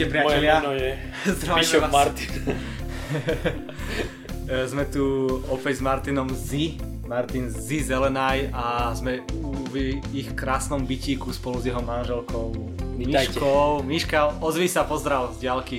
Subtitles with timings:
[0.00, 0.54] Ahojte priatelia.
[0.64, 0.90] Moje meno je
[1.60, 1.92] Bishop vás.
[1.92, 2.30] Martin.
[4.50, 6.74] E, Sme tu opäť s Martinom Z,
[7.06, 9.22] Martin Z Zelenaj a sme
[9.70, 12.50] v ich krásnom bytíku spolu s jeho manželkou
[12.98, 13.38] Vítajte.
[13.38, 13.86] Miškou.
[13.86, 15.78] Miška, ozvi sa, pozdrav z ďalky.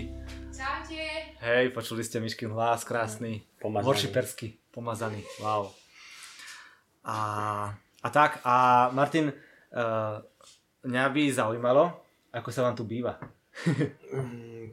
[0.56, 1.04] Čaute.
[1.44, 3.44] Hej, počuli ste Miškin hlas, krásny.
[3.60, 3.88] Pomazaný.
[3.92, 5.68] Horšipersky, pomazaný, wow.
[7.04, 7.18] A,
[7.76, 10.22] a tak, a Martin, uh,
[10.88, 11.92] mňa by zaujímalo,
[12.32, 13.20] ako sa vám tu býva.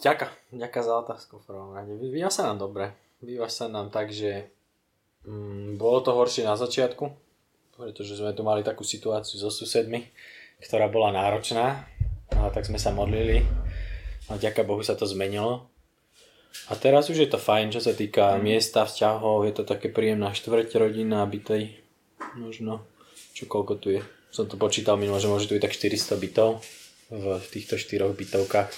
[0.00, 1.92] Ďaká, ďaká za otázku v prvom rade.
[1.92, 2.96] Býva sa nám dobre.
[3.20, 4.48] Býva sa nám tak, že
[5.28, 7.04] mm, bolo to horšie na začiatku,
[7.76, 10.08] pretože sme tu mali takú situáciu so susedmi,
[10.64, 11.84] ktorá bola náročná.
[12.32, 13.44] A tak sme sa modlili
[14.32, 15.68] a ďaká Bohu sa to zmenilo.
[16.72, 20.32] A teraz už je to fajn, čo sa týka miesta, vzťahov, je to také príjemná
[20.32, 21.76] štvrť rodina, bytej,
[22.40, 22.88] možno,
[23.36, 24.02] čo koľko tu je.
[24.32, 26.50] Som to počítal minulo, že môže tu byť tak 400 bytov
[27.10, 28.70] v týchto štyroch bytovkách.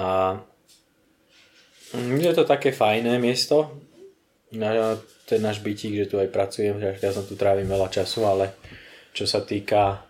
[0.00, 0.40] A
[1.92, 3.76] mm, je to také fajné miesto.
[4.50, 4.98] Na
[5.30, 8.50] ten náš bytík, že tu aj pracujem, že ja som tu trávim veľa času, ale
[9.14, 10.02] čo sa týka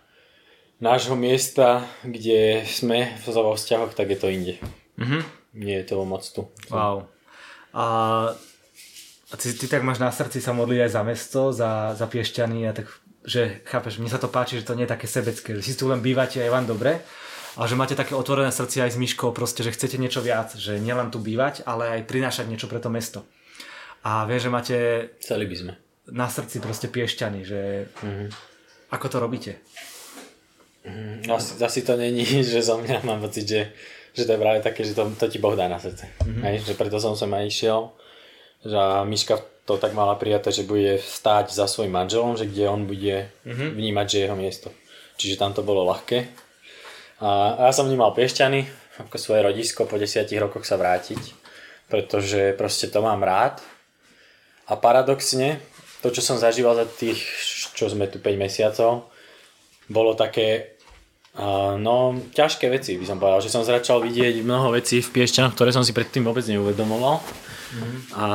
[0.81, 4.55] nášho miesta, kde sme vo vzťahoch, tak je to inde.
[4.97, 5.19] Mhm.
[5.61, 6.47] Nie je to moc tu.
[6.71, 7.11] Wow.
[7.75, 7.85] A,
[9.31, 12.65] a ty, ty tak máš na srdci sa modliť aj za mesto, za, za Piešťany
[12.67, 12.87] a tak,
[13.21, 15.85] že chápeš, mne sa to páči, že to nie je také sebecké, že si tu
[15.85, 17.01] len bývate a je vám dobre,
[17.53, 20.77] ale že máte také otvorené srdci aj s Myškou, proste, že chcete niečo viac, že
[20.77, 23.21] nielen tu bývať, ale aj prinášať niečo pre to mesto.
[24.01, 24.75] A viem, že máte
[25.19, 25.73] Chceli by sme.
[26.09, 27.59] na srdci proste Piešťany, že
[28.01, 28.25] Mhm.
[28.89, 29.51] ako to robíte?
[31.29, 33.61] Asi, asi to není, že zo mňa mám pocit, že,
[34.11, 36.09] že to je práve také, že to, to ti Boh dá na srdce.
[36.25, 36.41] Mm-hmm.
[36.41, 37.79] Hej, že preto som sem aj išiel.
[38.61, 42.89] Že Miška to tak mala prijaté, že bude stáť za svojim manželom, že kde on
[42.89, 43.69] bude mm-hmm.
[43.77, 44.69] vnímať, že je jeho miesto.
[45.17, 46.27] Čiže tam to bolo ľahké.
[47.21, 51.17] A, ja som vnímal Piešťany ako svoje rodisko po desiatich rokoch sa vrátiť,
[51.87, 53.63] pretože proste to mám rád.
[54.69, 55.59] A paradoxne,
[56.03, 57.21] to čo som zažíval za tých,
[57.73, 59.09] čo sme tu 5 mesiacov,
[59.91, 60.79] bolo také
[61.79, 65.71] no, ťažké veci, by som povedal, že som začal vidieť mnoho vecí v Piešťanoch, ktoré
[65.71, 67.19] som si predtým vôbec neuvedomoval.
[67.71, 67.99] Mm-hmm.
[68.19, 68.25] A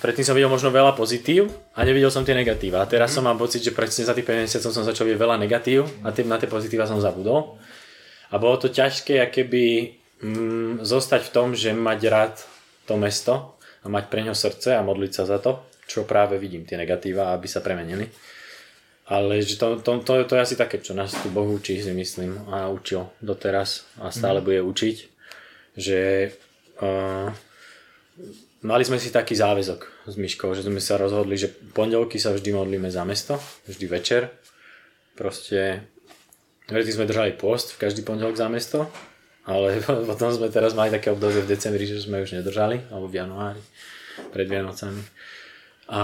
[0.00, 2.84] predtým som videl možno veľa pozitív a nevidel som tie negatíva.
[2.84, 3.24] A teraz mm-hmm.
[3.24, 6.12] som mám pocit, že presne za tých 5 mesiacov som začal vidieť veľa negatív a
[6.12, 7.56] tie, na tie pozitíva som zabudol.
[8.32, 9.64] A bolo to ťažké, keby
[10.22, 12.34] mm, zostať v tom, že mať rád
[12.86, 16.66] to mesto a mať pre ňo srdce a modliť sa za to, čo práve vidím,
[16.66, 18.10] tie negatíva, aby sa premenili.
[19.06, 21.94] Ale že to, to, to, to je asi také, čo nás tu Boh učí, si
[21.94, 24.96] myslím, a učil doteraz a stále bude učiť,
[25.78, 26.34] že
[26.82, 27.30] uh,
[28.64, 32.50] mali sme si taký záväzok s Myškou, že sme sa rozhodli, že pondelky sa vždy
[32.52, 33.36] modlíme za mesto,
[33.68, 34.22] vždy večer.
[35.16, 35.86] Proste,
[36.68, 38.88] predtým sme držali post v každý pondelok za mesto,
[39.46, 43.18] ale potom sme teraz mali také obdobie v decembri, že sme už nedržali, alebo v
[43.20, 43.62] januári,
[44.32, 45.02] pred Vianocami.
[45.92, 46.02] A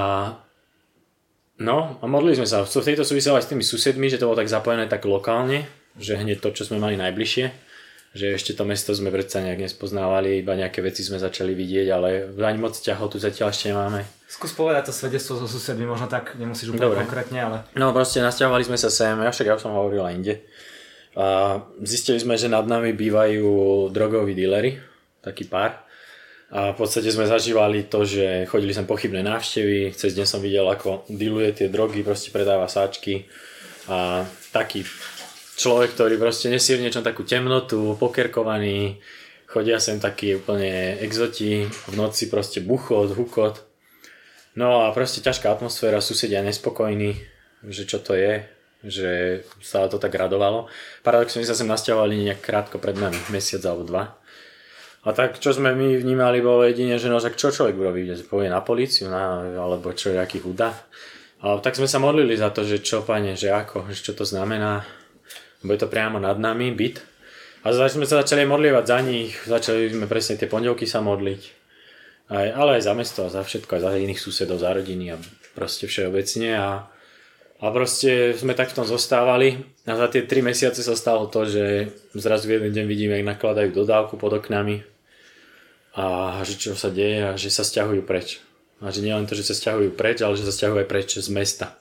[1.62, 2.66] No a modlili sme sa.
[2.66, 6.18] V tejto súviselo aj s tými susedmi, že to bolo tak zapojené tak lokálne, že
[6.18, 7.44] hneď to, čo sme mali najbližšie,
[8.12, 12.28] že ešte to mesto sme predsa nejak nespoznávali, iba nejaké veci sme začali vidieť, ale
[12.44, 14.04] ani moc ťahov tu zatiaľ ešte nemáme.
[14.28, 17.00] Skús povedať to svedectvo so susedmi, možno tak nemusíš úplne Dobre.
[17.04, 17.56] konkrétne, ale...
[17.72, 20.34] No proste nasťahovali sme sa sem, ja však ja som hovoril aj inde.
[21.16, 24.80] A zistili sme, že nad nami bývajú drogoví dílery,
[25.20, 25.84] taký pár.
[26.52, 30.68] A v podstate sme zažívali to, že chodili sem pochybné návštevy, cez deň som videl,
[30.68, 33.24] ako dealuje tie drogy, proste predáva sáčky.
[33.88, 34.84] A taký
[35.56, 39.00] človek, ktorý proste nesie v niečom takú temnotu, pokerkovaný,
[39.48, 43.60] chodia sem takí úplne exoti, v noci proste buchot, hukot.
[44.56, 47.16] No a proste ťažká atmosféra, susedia nespokojní,
[47.68, 48.44] že čo to je,
[48.84, 49.10] že
[49.62, 50.68] sa to tak radovalo.
[51.04, 54.04] Paradoxne sa sem nasťahovali nejak krátko pred nami, mesiac alebo dva.
[55.02, 58.22] A tak čo sme my vnímali bolo jedine, že no tak čo človek urobí, že
[58.22, 60.70] povie na políciu, na, alebo čo, aký huda.
[61.42, 64.22] Ale tak sme sa modlili za to, že čo pane, že ako, že čo to
[64.22, 64.86] znamená.
[65.62, 67.02] Bude to priamo nad nami, byt.
[67.62, 71.62] A sme sa začali modlievať za nich, začali sme presne tie pondelky sa modliť.
[72.32, 75.16] Aj, ale aj za mesto, za všetko, aj za iných susedov, za rodiny a
[75.54, 76.58] proste všeobecne.
[76.58, 76.90] A,
[77.62, 81.46] a proste sme tak v tom zostávali a za tie 3 mesiace sa stalo to,
[81.46, 84.82] že zrazu v jeden deň vidíme, jak nakladajú dodávku pod oknami
[85.92, 88.40] a že čo sa deje a že sa stiahujú preč.
[88.82, 91.30] A že nielen to, že sa stiahujú preč, ale že sa stiahujú aj preč z
[91.30, 91.78] mesta.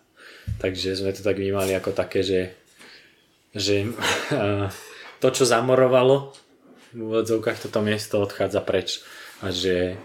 [0.60, 2.54] Takže sme to tak vnímali ako také, že,
[3.56, 3.92] že
[5.22, 6.32] to, čo zamorovalo
[6.92, 9.00] v úvodzovkách toto miesto odchádza preč.
[9.42, 9.96] A že,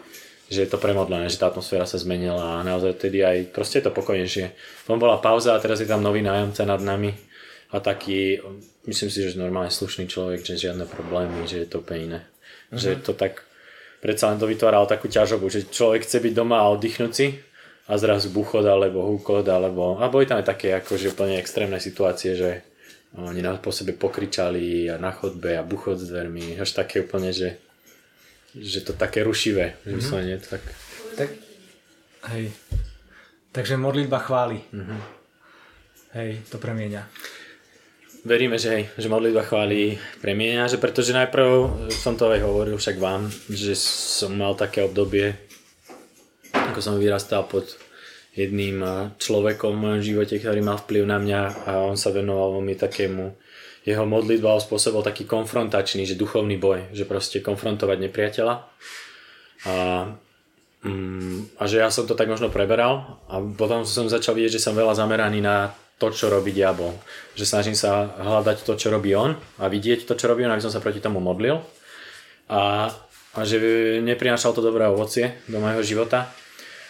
[0.47, 3.91] že je to premodlené, že tá atmosféra sa zmenila a naozaj tedy aj proste je
[3.91, 4.55] to pokojnejšie.
[4.87, 7.13] Potom bola pauza a teraz je tam nový nájomca nad nami
[7.75, 8.39] a taký,
[8.87, 12.21] myslím si, že normálne slušný človek, že žiadne problémy, že je to úplne iné.
[12.71, 12.79] Uh-huh.
[12.79, 13.43] Že to tak,
[13.99, 17.35] predsa len to vytváralo takú ťažobu, že človek chce byť doma a oddychnúť si
[17.91, 22.39] a zrazu buchod alebo húkod alebo, a boli tam aj také akože úplne extrémne situácie,
[22.39, 22.63] že
[23.15, 27.31] oni na po sebe pokričali a na chodbe a buchod s dvermi, až také úplne,
[27.31, 27.57] že,
[28.53, 30.01] že to také rušivé, mm-hmm.
[30.03, 30.63] že nie tak...
[31.15, 31.29] tak...
[32.35, 32.51] Hej.
[33.55, 34.59] Takže modlitba chváli.
[34.75, 35.01] Mm-hmm.
[36.17, 37.07] Hej, to premieňa.
[38.27, 41.47] Veríme, že hej, že modlitba chváli premieňa, že pretože najprv
[41.95, 45.39] som to aj hovoril však vám, že som mal také obdobie,
[46.51, 47.79] ako som vyrastal pod
[48.37, 48.85] jedným
[49.17, 53.25] človekom v mojom živote, ktorý mal vplyv na mňa a on sa venoval veľmi takému
[53.87, 58.55] jeho modlitba spôsobil taký konfrontačný, že duchovný boj, že proste konfrontovať nepriateľa.
[59.71, 59.75] A,
[60.83, 64.65] mm, a že ja som to tak možno preberal a potom som začal vidieť, že
[64.67, 65.71] som veľa zameraný na
[66.03, 66.99] to, čo robí diabol.
[67.39, 70.67] Že snažím sa hľadať to, čo robí on a vidieť to, čo robí on, aby
[70.67, 71.63] som sa proti tomu modlil.
[72.51, 72.91] A,
[73.39, 73.59] a že
[74.03, 76.27] neprinášal to dobré ovocie do môjho života.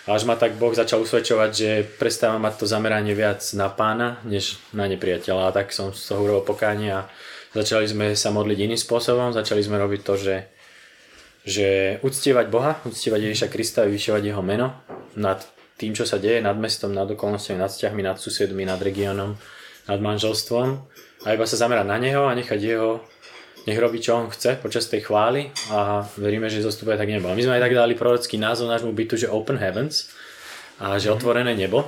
[0.06, 4.62] Až ma tak Boh začal usvedčovať, že prestávam mať to zameranie viac na pána, než
[4.70, 5.50] na nepriateľa.
[5.50, 7.10] A tak som z toho urobil pokánie a
[7.50, 9.34] začali sme sa modliť iným spôsobom.
[9.34, 10.36] Začali sme robiť to, že,
[11.42, 11.68] že
[12.06, 14.78] uctievať Boha, uctievať Ježiša Krista a vyšovať jeho meno
[15.18, 15.42] nad
[15.74, 19.34] tým, čo sa deje nad mestom, nad okolnostiami, nad vzťahmi, nad susedmi, nad regiónom,
[19.90, 20.86] nad manželstvom
[21.26, 23.02] a iba sa zamerať na neho a nechať jeho
[23.66, 27.28] nech robí čo on chce počas tej chvály a veríme, že zostupuje tak nebo.
[27.34, 30.10] My sme aj tak dali prorocký názov nášmu bytu, že Open Heavens
[30.78, 31.14] a že mhm.
[31.18, 31.84] otvorené nebo.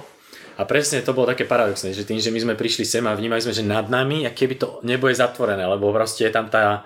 [0.59, 3.39] A presne to bolo také paradoxné, že tým, že my sme prišli sem a vnímali
[3.39, 6.83] sme, že nad nami, a keby to nebo je zatvorené, lebo proste je tam tá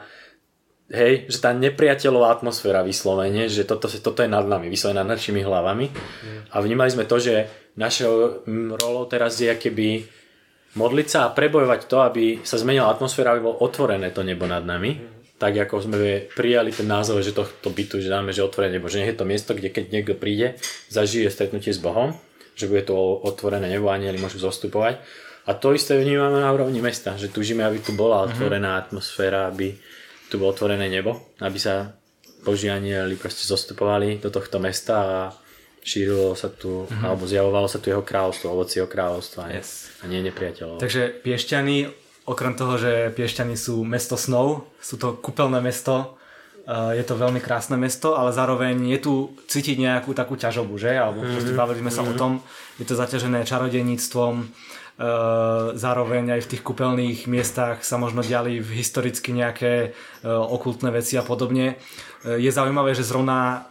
[0.92, 5.40] hej, že tá nepriateľová atmosféra vyslovene, že toto, toto je nad nami, vyslovene nad našimi
[5.40, 5.88] hlavami.
[6.52, 7.48] A vnímali sme to, že
[7.80, 8.44] našou
[8.76, 10.04] rolou teraz je keby
[10.74, 14.64] modliť sa a prebojovať to, aby sa zmenila atmosféra, aby bolo otvorené to nebo nad
[14.64, 14.96] nami.
[15.36, 18.86] Tak ako sme prijali ten názov, že to, to bytu, že dáme, že otvorené nebo,
[18.86, 20.54] že nie je to miesto, kde keď niekto príde,
[20.86, 22.14] zažije stretnutie s Bohom,
[22.54, 25.02] že bude to otvorené nebo, anieli môžu zostupovať.
[25.42, 29.74] A to isté vnímame na úrovni mesta, že tužíme, aby tu bola otvorená atmosféra, aby,
[30.30, 31.90] tu bolo otvorené nebo, aby sa
[32.46, 35.18] Boží anieli proste zostupovali do tohto mesta a
[35.82, 37.02] šírilo sa tu, mm-hmm.
[37.02, 39.90] alebo zjavovalo sa tu jeho kráľovstvo, ovoci jeho kráľovstva yes.
[40.00, 40.78] a nie nepriateľov.
[40.78, 41.90] Takže Piešťany,
[42.26, 46.16] okrem toho, že Piešťany sú mesto snov, sú to kúpeľné mesto,
[46.70, 49.12] je to veľmi krásne mesto, ale zároveň je tu
[49.50, 50.94] cítiť nejakú takú ťažobu, že?
[50.94, 51.34] Alebo mm-hmm.
[51.34, 52.14] proste bavili sme sa mm-hmm.
[52.14, 52.32] o tom,
[52.78, 54.81] je to zaťažené čarodeníctvom, Eh,
[55.74, 61.26] zároveň aj v tých kúpeľných miestach sa možno diali historicky nejaké eh, okultné veci a
[61.26, 61.74] podobne.
[62.22, 63.66] Eh, je zaujímavé, že zrovna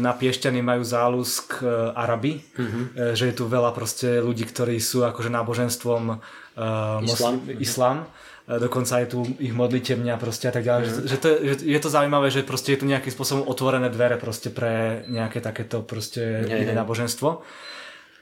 [0.00, 1.60] na Piešťany majú záľusk
[1.92, 3.12] Araby, mm-hmm.
[3.12, 6.16] že je tu veľa proste ľudí, ktorí sú akože náboženstvom
[7.04, 7.36] Islam.
[7.60, 8.08] Islám
[8.48, 10.82] dokonca je tu ich modlitebňa proste a tak ďalej.
[10.88, 10.92] Mm.
[11.12, 14.48] Že, to že je to zaujímavé, že proste je tu nejakým spôsobom otvorené dvere proste
[14.48, 17.28] pre nejaké takéto proste iné náboženstvo.
[17.28, 17.44] Uh,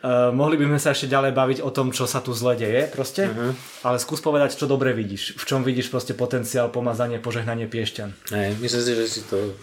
[0.07, 3.27] mohli by sme sa ešte ďalej baviť o tom, čo sa tu zle deje proste,
[3.27, 3.51] uh-huh.
[3.83, 5.35] ale skús povedať, čo dobre vidíš.
[5.35, 8.31] V čom vidíš proste potenciál, pomazanie, požehnanie piešťan.
[8.31, 9.59] Ne, myslím si, že si to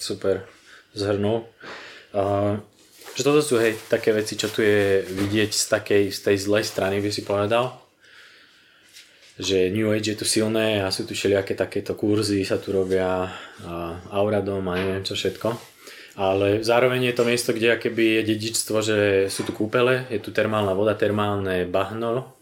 [0.00, 0.48] super
[0.96, 1.44] zhrnul.
[2.16, 2.56] Uh,
[3.12, 6.64] že toto sú hej, také veci, čo tu je vidieť z, takej, z tej zlej
[6.64, 7.76] strany, by si povedal.
[9.36, 13.28] Že New Age je tu silné a sú tu všelijaké takéto kurzy, sa tu robia
[13.28, 15.73] uh, auradom a neviem čo všetko
[16.14, 18.98] ale zároveň je to miesto, kde akéby je dedičstvo, že
[19.30, 22.34] sú tu kúpele, je tu termálna voda, termálne bahno,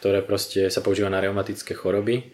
[0.00, 2.32] ktoré proste sa používa na reumatické choroby.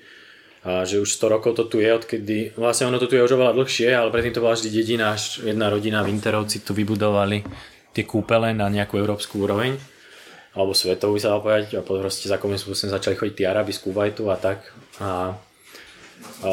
[0.64, 3.36] A že už 100 rokov to tu je, odkedy, vlastne ono to tu je už
[3.36, 7.44] oveľa dlhšie, ale predtým to bola vždy dedina, až jedna rodina Winterovci tu vybudovali
[7.92, 9.76] tie kúpele na nejakú európsku úroveň
[10.54, 14.38] alebo svetovú sa dá povedať a proste za začali chodiť tí Arabi z Kuwaitu a
[14.38, 14.70] tak
[15.02, 15.34] a,
[16.46, 16.50] a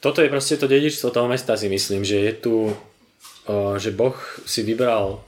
[0.00, 2.56] toto je proste to dedičstvo toho mesta si myslím, že je tu,
[3.76, 5.22] že Boh si vybral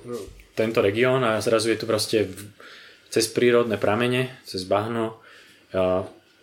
[0.58, 2.26] tento región a zrazu je tu proste
[3.08, 5.16] cez prírodné pramene, cez bahno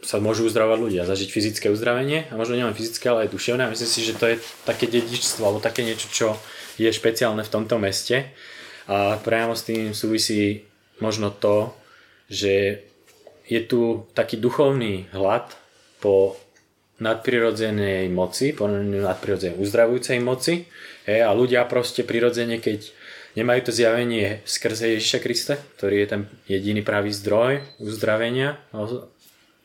[0.05, 3.65] sa môžu uzdravovať ľudia, zažiť fyzické uzdravenie a možno nielen fyzické, ale aj duševné.
[3.65, 6.27] A myslím si, že to je také dedičstvo alebo také niečo, čo
[6.77, 8.29] je špeciálne v tomto meste.
[8.85, 10.61] A priamo s tým súvisí
[11.01, 11.73] možno to,
[12.29, 12.85] že
[13.49, 15.49] je tu taký duchovný hlad
[15.97, 16.37] po
[16.95, 20.63] nadprirodzenej moci, nadprirodzenej uzdravujúcej moci
[21.03, 22.87] hej, a ľudia proste prirodzene, keď
[23.35, 29.11] nemajú to zjavenie skrze Ježiša Krista, ktorý je ten jediný pravý zdroj uzdravenia, no,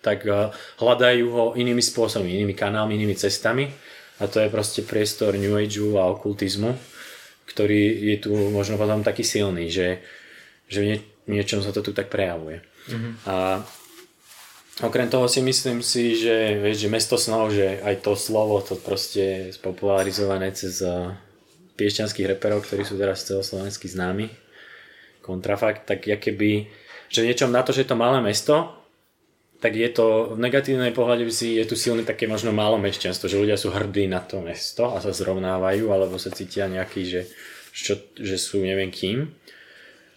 [0.03, 0.51] tak eh,
[0.83, 3.71] hľadajú ho inými spôsobmi, inými kanálmi, inými cestami
[4.19, 6.75] a to je proste priestor New Ageu a okultizmu,
[7.47, 10.03] ktorý je tu možno potom taký silný, že,
[10.67, 12.61] že v niečom sa to tu tak prejavuje.
[12.91, 13.13] Mm-hmm.
[13.31, 13.65] A
[14.81, 18.81] Okrem toho si myslím si, že, vieš, že mesto snov, že aj to slovo, to
[18.81, 21.13] proste je spopularizované cez uh,
[21.77, 24.33] piešťanských reperov, ktorí sú teraz celoslovensky známi.
[25.21, 26.65] Kontrafakt, tak ja keby,
[27.13, 28.73] že niečom na to, že je to malé mesto,
[29.61, 33.37] tak je to v negatívnej pohľade si je tu silné také možno málo mešťanstvo, že
[33.37, 37.29] ľudia sú hrdí na to mesto a sa zrovnávajú, alebo sa cítia nejaký, že,
[37.77, 39.29] čo, že sú neviem kým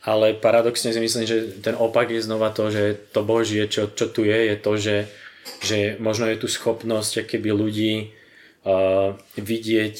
[0.03, 4.11] ale paradoxne si myslím, že ten opak je znova to, že to Božie, čo, čo
[4.11, 4.97] tu je, je to, že,
[5.63, 8.11] že možno je tu schopnosť keby ľudí
[8.67, 9.95] uh, vidieť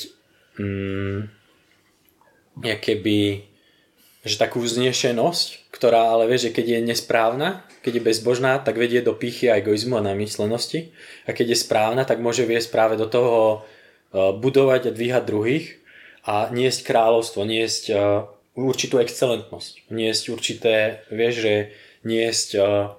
[0.60, 1.24] um,
[2.60, 3.48] keby,
[4.27, 9.00] že takú vznešenosť, ktorá ale vie, že keď je nesprávna, keď je bezbožná, tak vedie
[9.00, 10.91] do pichy a egoizmu a namyslenosti.
[11.27, 15.79] A keď je správna, tak môže viesť práve do toho uh, budovať a dvíhať druhých
[16.27, 21.53] a niesť kráľovstvo, niesť uh, určitú excelentnosť, niesť určité, vieš, že
[22.05, 22.93] niesť uh,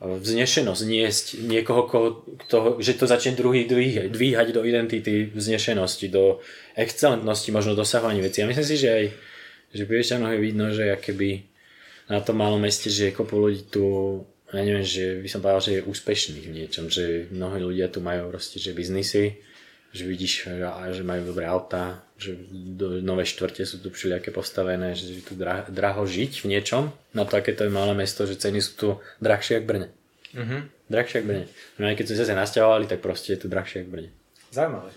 [0.00, 2.08] vznešenosť, niesť niekoho, koho,
[2.46, 6.40] kto, že to začne druhý dvíhať, dvíhať do identity vznešenosti, do
[6.76, 8.40] excelentnosti, možno dosahovaní veci.
[8.40, 9.04] A myslím si, že aj
[9.70, 11.46] že Piešťanoch je vidno, že keby
[12.10, 13.84] na tom malom meste, že je kopu ľudí tu,
[14.50, 18.02] ja neviem, že by som povedal, že je úspešných v niečom, že mnohí ľudia tu
[18.02, 19.38] majú proste, že biznisy,
[19.90, 20.46] že vidíš,
[20.94, 22.38] že majú dobré autá, že
[22.78, 26.94] do nové štvrte sú tu všelijaké postavené, že je tu drah, draho žiť v niečom,
[27.10, 29.88] na to, aké to je malé mesto, že ceny sú tu drahšie ako Brne.
[30.30, 30.60] Mm-hmm.
[30.94, 31.46] Drahšie ako Brne.
[31.82, 34.10] No aj keď sme sa nasťahovali, tak proste je tu drahšie ako Brne.
[34.54, 34.94] Zaujímavé.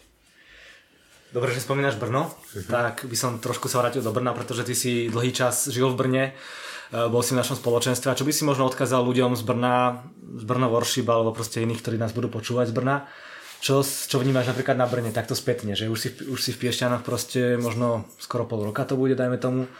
[1.33, 2.69] Dobre, že spomínaš Brno, mm-hmm.
[2.69, 5.97] tak by som trošku sa vrátil do Brna, pretože ty si dlhý čas žil v
[5.97, 6.33] Brne, e,
[7.09, 10.05] bol si v našom spoločenstve a čo by si možno odkázal ľuďom z Brna,
[10.37, 13.09] z Brno Worship alebo proste iných, ktorí nás budú počúvať z Brna,
[13.63, 16.99] čo, čo vnímaš napríklad na Brne takto spätne, že už si, už si v Piešťanoch
[16.99, 19.71] proste možno skoro pol roka to bude, dajme tomu.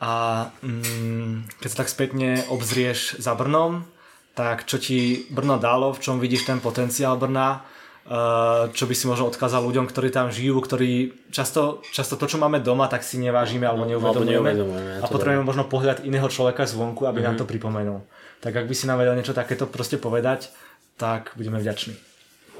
[0.00, 3.84] A mm, keď sa tak spätne obzrieš za Brnom,
[4.32, 9.04] tak čo ti Brno dalo, v čom vidíš ten potenciál Brna, uh, čo by si
[9.04, 13.20] možno odkázal ľuďom, ktorí tam žijú, ktorí často, často to, čo máme doma, tak si
[13.20, 14.64] nevážime alebo neuvedomujeme.
[14.96, 17.36] a potrebujeme možno pohľad iného človeka zvonku, aby mm-hmm.
[17.36, 17.52] nám to mhm.
[17.52, 18.00] pripomenul.
[18.40, 20.48] Tak ak by si nám vedel niečo takéto proste povedať,
[20.96, 22.09] tak budeme vďační.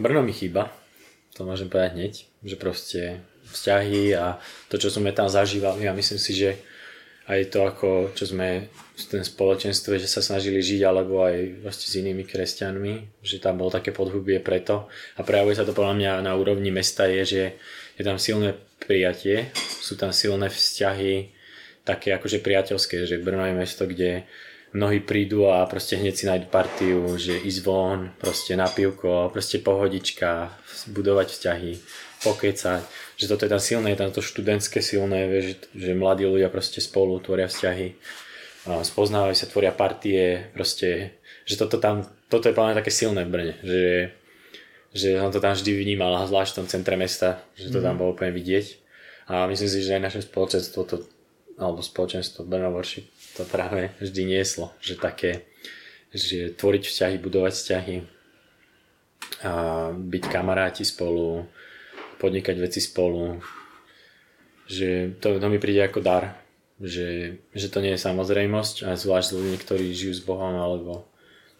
[0.01, 0.73] Brno mi chýba,
[1.37, 3.01] to môžem povedať hneď, že proste
[3.53, 4.41] vzťahy a
[4.73, 6.57] to, čo sme tam zažívali a myslím si, že
[7.31, 11.87] aj to, ako, čo sme v tom spoločenstve, že sa snažili žiť, alebo aj vlastne
[11.87, 14.91] s inými kresťanmi, že tam bolo také podhubie preto.
[15.15, 17.43] A prejavuje sa to podľa mňa na úrovni mesta je, že
[17.95, 21.31] je tam silné prijatie, sú tam silné vzťahy,
[21.87, 24.27] také akože priateľské, že Brno je mesto, kde
[24.71, 29.59] mnohí prídu a proste hneď si nájdu partiu, že ísť von, proste na pivko, proste
[29.59, 30.55] pohodička,
[30.95, 31.73] budovať vzťahy,
[32.23, 32.83] pokecať,
[33.19, 36.53] že toto je tam silné, je tam to študentské silné, vieš, že, že mladí ľudia
[36.53, 37.99] proste spolu tvoria vzťahy,
[38.69, 43.55] spoznávajú sa, tvoria partie, proste, že toto tam, toto je plne také silné v Brne,
[43.65, 43.85] že,
[44.95, 47.85] že som to tam vždy vnímal, zvlášť v tom centre mesta, že to mm.
[47.85, 48.01] tam mhm.
[48.01, 48.67] bolo úplne vidieť
[49.31, 50.97] a myslím si, že aj naše spoločenstvo to,
[51.61, 55.47] alebo spoločenstvo Worship to práve vždy nieslo, že také,
[56.11, 57.97] že tvoriť vzťahy, budovať vzťahy,
[59.41, 59.53] a
[59.95, 61.47] byť kamaráti spolu,
[62.19, 63.41] podnikať veci spolu,
[64.69, 66.37] že to, to mi príde ako dar,
[66.81, 71.09] že, že to nie je samozrejmosť a zvlášť ľudí, ktorí žijú s Bohom alebo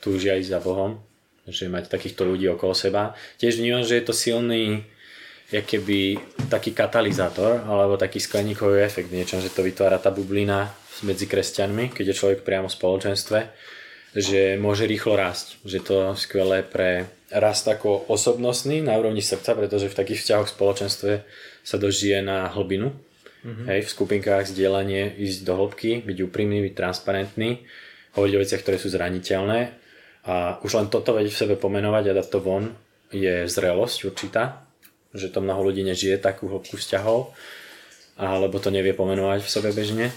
[0.01, 1.01] túžia ísť za Bohom,
[1.49, 3.17] že mať takýchto ľudí okolo seba.
[3.41, 4.85] Tiež vnímam, že je to silný
[5.51, 6.15] keby
[6.47, 10.71] taký katalizátor alebo taký skleníkový efekt niečo, že to vytvára tá bublina
[11.03, 13.39] medzi kresťanmi, keď je človek priamo v spoločenstve,
[14.15, 15.59] že môže rýchlo rásť.
[15.67, 20.49] Že to je skvelé pre rast ako osobnostný na úrovni srdca, pretože v takých vzťahoch
[20.51, 21.13] v spoločenstve
[21.63, 22.95] sa dožije na hlbinu.
[23.41, 23.67] Mm-hmm.
[23.73, 27.65] Hej, v skupinkách zdieľanie, ísť do hĺbky, byť úprimný, byť transparentný,
[28.13, 29.81] hovoriť o veciach, ktoré sú zraniteľné
[30.29, 32.77] a už len toto vedieť v sebe pomenovať a dať to von
[33.09, 34.70] je zrelosť určitá,
[35.15, 37.35] že to mnoho ľudí nežije takú hĺbku vzťahov
[38.21, 40.13] alebo to nevie pomenovať v sebe bežne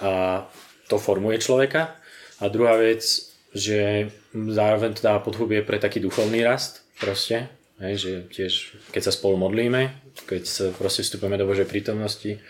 [0.00, 0.42] a
[0.88, 1.92] to formuje človeka.
[2.40, 3.04] A druhá vec,
[3.52, 8.52] že zároveň to dá podhubie pre taký duchovný rast proste, hej, že tiež
[8.90, 9.92] keď sa spolu modlíme,
[10.24, 12.40] keď sa proste vstupujeme do Božej prítomnosti,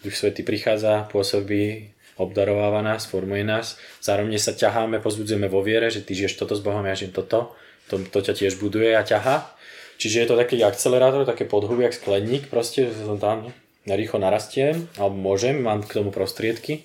[0.00, 6.00] Duch Svety prichádza, pôsobí, obdarováva nás, formuje nás, zároveň sa ťaháme, pozbudzujeme vo viere, že
[6.06, 7.52] ty žiješ toto s Bohom, ja žijem toto,
[7.90, 9.55] to, to ťa tiež buduje a ťaha.
[9.96, 13.48] Čiže je to taký akcelerátor, také podhubie, jak skleník, proste som tam
[13.88, 16.84] rýchlo narastiem, alebo môžem, mám k tomu prostriedky.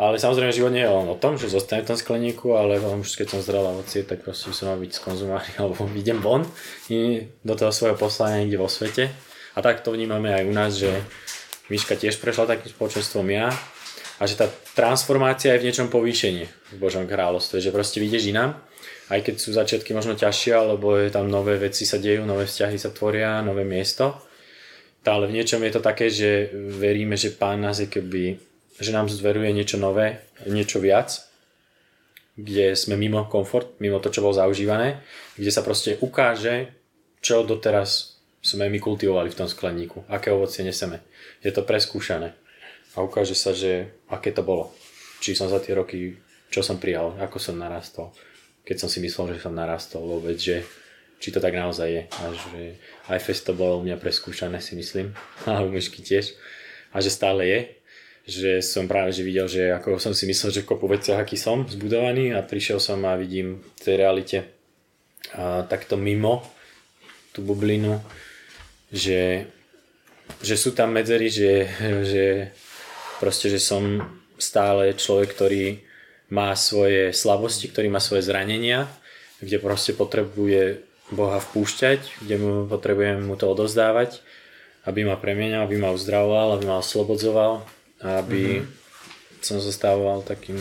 [0.00, 3.20] Ale samozrejme život nie je len o tom, že zostanem v tom skleníku, ale už
[3.20, 6.48] keď som zrel ovocie, tak proste som mal byť skonzumovaný, alebo idem von
[7.44, 9.12] do toho svojho poslania niekde vo svete.
[9.52, 10.88] A tak to vnímame aj u nás, že
[11.68, 13.52] Miška tiež prešla takým spoločenstvom ja
[14.18, 18.56] a že tá transformácia je v niečom povýšenie v Božom kráľovstve, že proste vyjdeš inám
[19.10, 22.78] aj keď sú začiatky možno ťažšie, alebo je tam nové veci sa dejú, nové vzťahy
[22.78, 24.14] sa tvoria, nové miesto.
[25.02, 28.38] Ale v niečom je to také, že veríme, že Pán nás je keby,
[28.78, 31.26] že nám zveruje niečo nové, niečo viac,
[32.38, 35.02] kde sme mimo komfort, mimo to, čo bolo zaužívané,
[35.34, 36.70] kde sa proste ukáže,
[37.18, 41.02] čo doteraz sme my kultivovali v tom skleníku, aké ovocie neseme.
[41.42, 42.32] Je to preskúšané
[42.94, 44.70] a ukáže sa, že aké to bolo.
[45.20, 46.16] Či som za tie roky,
[46.48, 48.14] čo som prijal, ako som narastol
[48.70, 50.62] keď som si myslel, že som narastol vôbec, že
[51.18, 52.02] či to tak naozaj je.
[52.06, 52.78] A že
[53.10, 55.10] aj fest to bolo u mňa preskúšané si myslím,
[55.50, 56.38] a u myšky tiež.
[56.94, 57.60] A že stále je.
[58.30, 61.66] Že som práve že videl, že ako som si myslel, že kopu veciach aký som
[61.66, 64.38] zbudovaný a prišiel som a vidím v tej realite
[65.34, 66.46] a takto mimo
[67.34, 67.98] tú bublinu,
[68.94, 69.50] že,
[70.38, 71.66] že sú tam medzery, že,
[72.06, 72.24] že
[73.18, 73.98] proste, že som
[74.38, 75.89] stále človek, ktorý
[76.30, 78.86] má svoje slabosti, ktorý má svoje zranenia,
[79.42, 84.22] kde proste potrebuje Boha vpúšťať, kde mu potrebujem mu to odozdávať,
[84.86, 87.66] aby ma premienal, aby ma uzdravoval, aby ma oslobodzoval
[88.00, 89.44] aby mm-hmm.
[89.44, 90.56] som zostával takým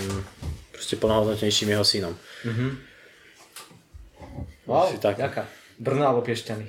[0.75, 2.13] proste plnohodnotnejším jeho synom.
[2.43, 2.71] Mm-hmm.
[4.67, 5.17] Wow, tak.
[5.17, 5.47] ďaká.
[5.79, 6.67] Brno alebo Piešťany?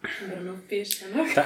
[0.00, 1.28] Brno Piešťanoch.
[1.36, 1.44] Ta,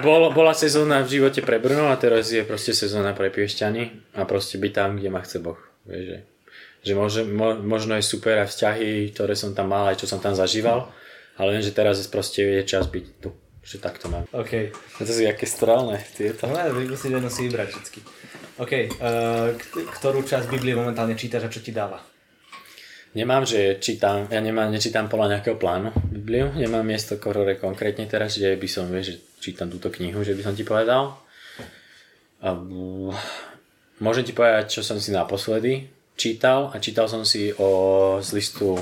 [0.00, 4.24] bol, bola sezóna v živote pre Brno a teraz je proste sezóna pre Piešťany a
[4.24, 5.60] proste byť tam, kde ma chce Boh.
[5.84, 6.18] Vieš, že,
[6.80, 10.24] že môže, mo, možno je super a vzťahy, ktoré som tam mal aj čo som
[10.24, 10.88] tam zažíval,
[11.36, 13.28] ale viem, že teraz je proste je čas byť tu.
[13.64, 14.28] Že tak to mám.
[14.32, 14.72] OK.
[15.00, 16.44] To sú aké strelné tieto.
[16.48, 18.00] No, musíš jedno si vybrať vždy.
[18.60, 18.72] OK.
[19.00, 19.56] Uh,
[20.00, 22.04] ktorú časť Biblie momentálne čítaš a čo ti dáva?
[23.14, 28.34] Nemám, že čítam, ja nemám, nečítam podľa nejakého plánu Bibliu, nemám miesto ktoré konkrétne teraz,
[28.34, 31.14] že by som, vieš, že čítam túto knihu, že by som ti povedal.
[32.42, 32.58] A,
[34.02, 35.86] môžem ti povedať, čo som si naposledy
[36.18, 38.74] čítal a čítal som si o, z listu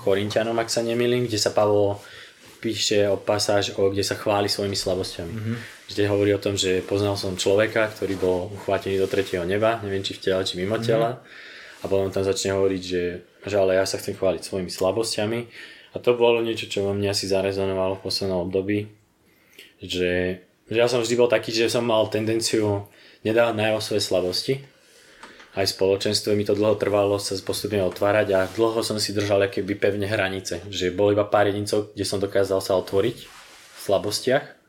[0.00, 2.00] Korintianom, ak sa nemýlim, kde sa Pavol
[2.64, 5.32] píše o pasáž, o, kde sa chváli svojimi slabosťami.
[5.32, 5.56] Mm-hmm.
[5.92, 10.00] Kde hovorí o tom, že poznal som človeka, ktorý bol uchvátený do tretieho neba, neviem
[10.00, 11.20] či v tele, či mimo tela.
[11.20, 11.50] Mm-hmm.
[11.82, 13.02] A potom tam začne hovoriť, že
[13.46, 15.40] že ale ja sa chcem chváliť svojimi slabosťami
[15.92, 18.86] a to bolo niečo, čo vo mne asi zarezonovalo v poslednom období,
[19.82, 20.40] že,
[20.70, 22.86] že ja som vždy bol taký, že som mal tendenciu
[23.26, 24.54] nedávať najavo svoje slabosti.
[25.52, 29.76] Aj spoločenstvo mi to dlho trvalo sa postupne otvárať a dlho som si držal keby
[29.76, 30.64] pevne hranice.
[30.72, 34.61] Že bolo iba pár jedincov, kde som dokázal sa otvoriť v slabostiach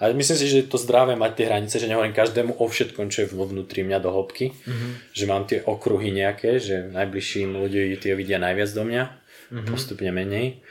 [0.00, 3.12] ale myslím si, že je to zdravé mať tie hranice, že nehovorím každému o všetkom,
[3.12, 4.56] čo je vo vnútri mňa do hĺbky.
[4.56, 4.90] Mm-hmm.
[5.12, 9.68] Že mám tie okruhy nejaké, že najbližším ľudí tie vidia najviac do mňa, mm-hmm.
[9.68, 10.64] postupne menej.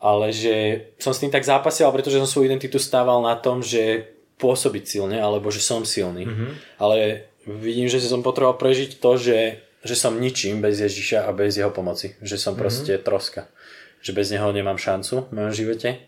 [0.00, 4.08] Ale že som s tým tak zápasil, pretože som svoju identitu stával na tom, že
[4.40, 6.24] pôsobiť silne, alebo že som silný.
[6.24, 6.50] Mm-hmm.
[6.80, 11.60] Ale vidím, že som potreboval prežiť to, že, že som ničím bez Ježiša a bez
[11.60, 12.16] jeho pomoci.
[12.24, 12.60] Že som mm-hmm.
[12.64, 13.52] proste troska.
[14.00, 16.00] Že bez neho nemám šancu v mojom živote.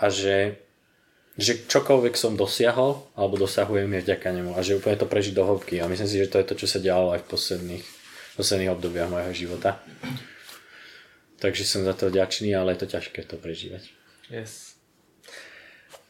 [0.00, 0.56] A že
[1.40, 5.48] že čokoľvek som dosiahol, alebo dosahujem je vďaka nemu a že úplne to prežiť do
[5.48, 7.84] hĺbky a myslím si, že to je to, čo sa dialo aj v posledných,
[8.36, 9.80] posledných obdobiach mojho života.
[11.40, 13.90] Takže som za to vďačný, ale je to ťažké to prežívať.
[14.28, 14.76] Yes.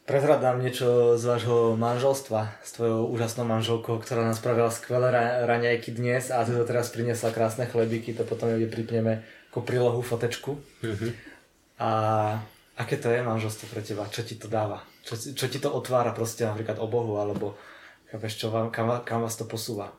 [0.03, 5.07] Prezradám niečo z vášho manželstva, s tvojou úžasnou manželkou, ktorá nám spravila skvelé
[5.47, 9.23] raňajky dnes a ty to teraz priniesla krásne chlebíky, to potom ju pripneme
[9.55, 10.59] ako prílohu fotečku.
[10.83, 11.11] Mm-hmm.
[11.79, 11.89] A
[12.77, 14.09] aké to je manželstvo pre teba?
[14.09, 14.81] Čo ti to dáva?
[15.05, 17.59] Čo, čo ti to otvára proste napríklad o Bohu, alebo
[18.09, 19.93] chápeš, čo vám, kam, kam vás to posúva?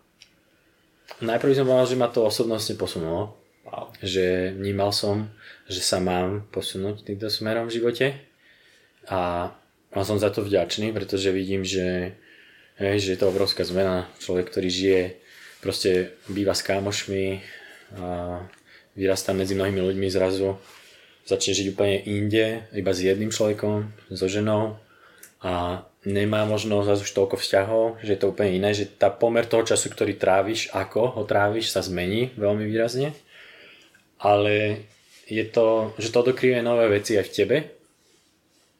[1.21, 3.37] Najprv som povedal, že ma to osobnostne posunulo.
[3.65, 3.93] Wow.
[4.01, 5.33] Že vnímal som,
[5.69, 8.07] že sa mám posunúť týmto smerom v živote
[9.09, 9.53] a
[9.93, 12.17] mal som za to vďačný, pretože vidím, že,
[12.77, 14.09] hej, že je to obrovská zmena.
[14.21, 15.03] Človek, ktorý žije,
[15.65, 17.41] proste býva s kámošmi
[17.97, 18.43] a
[18.93, 20.61] vyrastá medzi mnohými ľuďmi zrazu
[21.25, 24.77] začne žiť úplne inde, iba s jedným človekom, so ženou
[25.45, 29.49] a nemá možno zase už toľko vzťahov, že je to úplne iné, že tá pomer
[29.49, 33.17] toho času, ktorý tráviš, ako ho tráviš, sa zmení veľmi výrazne.
[34.21, 34.85] Ale
[35.29, 37.57] je to, že to odokryje nové veci aj v tebe,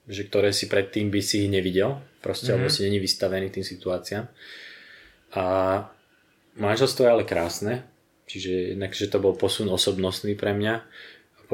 [0.05, 2.61] že ktoré si predtým by si nevidel, proste, mm-hmm.
[2.61, 4.25] alebo si není vystavený tým situáciám.
[5.37, 5.45] A
[6.61, 7.89] manželstvo je ale krásne,
[8.29, 10.85] čiže jednak, že to bol posun osobnostný pre mňa,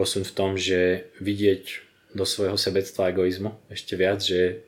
[0.00, 1.84] posun v tom, že vidieť
[2.16, 4.64] do svojho sebectva a egoizmu ešte viac, že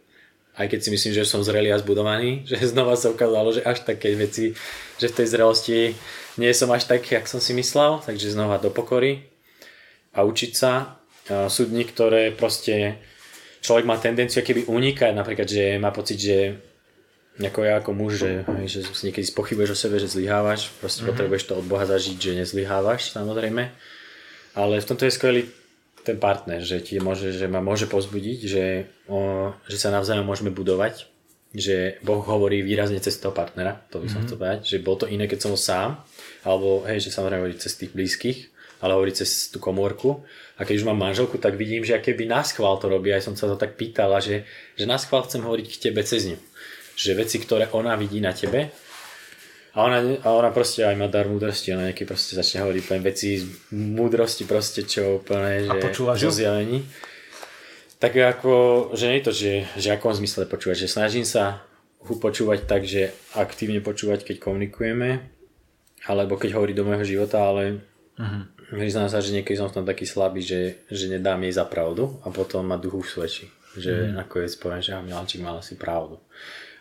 [0.61, 3.89] aj keď si myslím, že som zrelý a zbudovaný, že znova sa ukázalo, že až
[3.89, 4.53] také veci,
[5.01, 5.79] že v tej zrelosti
[6.37, 9.25] nie som až tak, jak som si myslel, takže znova do pokory
[10.13, 11.01] a učiť sa.
[11.49, 13.01] Sú dni, ktoré proste
[13.65, 16.39] človek má tendenciu keby unikať, napríklad, že má pocit, že
[17.41, 18.33] ako ja ako muž, že,
[18.69, 21.11] že si niekedy spochybuješ o sebe, že zlyhávaš, proste mm-hmm.
[21.17, 23.73] potrebuješ to od Boha zažiť, že nezlyhávaš samozrejme,
[24.53, 25.43] ale v tomto je skvelý
[26.03, 28.65] ten partner, že ti môže, že ma môže pozbudiť, že,
[29.07, 31.07] o, že sa navzájom môžeme budovať,
[31.55, 34.27] že Boh hovorí výrazne cez toho partnera, to by som mm-hmm.
[34.27, 36.01] chcel povedať, že bol to iné, keď som sám,
[36.43, 38.39] alebo hej, že samozrejme hovorí cez tých blízkych,
[38.83, 40.27] ale hovorí cez tú komórku.
[40.59, 43.15] A keď už mám manželku, tak vidím, že aké by nás chvál to robí.
[43.15, 44.43] Aj som sa to tak pýtala, že,
[44.75, 46.39] že nás chvál chcem hovoriť k tebe cez ňu
[46.97, 48.73] že veci, ktoré ona vidí na tebe
[49.73, 53.05] a ona, a ona proste aj má dar múdrosti, ona nejaký proste začne hovoriť poviem
[53.09, 56.85] veci z múdrosti proste, čo úplne, že počúvaš zjavení.
[57.97, 58.53] Tak ako,
[58.93, 61.65] že nie je to, že, že akom zmysle počúvať, že snažím sa
[62.03, 65.23] ho počúvať tak, že aktívne počúvať, keď komunikujeme,
[66.11, 67.79] alebo keď hovorí do môjho života, ale
[68.19, 68.43] uh-huh.
[68.75, 72.19] priznám sa, že niekedy som v tom taký slabý, že, že nedám jej za pravdu
[72.27, 73.47] a potom ma duchu svedčí.
[73.79, 74.19] Že uh-huh.
[74.19, 76.19] nakoniec poviem, že Milančík mal asi pravdu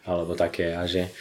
[0.01, 1.13] alebo také a že,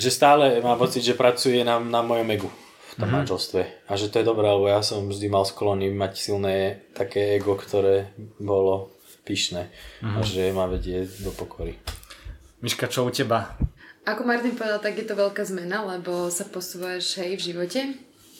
[0.00, 3.16] že stále mám pocit, že pracuje na, na mojom egu v tom mm-hmm.
[3.22, 7.36] manželstve a že to je dobré, lebo ja som vždy mal sklony mať silné také
[7.38, 8.10] ego, ktoré
[8.40, 8.96] bolo
[9.28, 10.16] pyšné mm-hmm.
[10.16, 11.76] a že ma vedie do pokory.
[12.64, 13.56] Miška, čo u teba?
[14.08, 17.80] Ako Martin povedal, tak je to veľká zmena, lebo sa posúvaš hej v živote.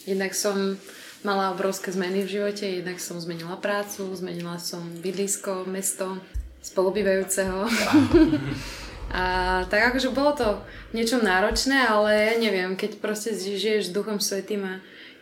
[0.08, 0.80] Jednak som
[1.20, 6.16] mala obrovské zmeny v živote, jednak som zmenila prácu, zmenila som bydlisko, mesto,
[6.64, 7.68] spolubývajúceho.
[9.10, 9.22] A
[9.66, 10.48] tak akože bolo to
[10.94, 14.74] niečo náročné, ale ja neviem, keď proste žiješ s Duchom Svetým a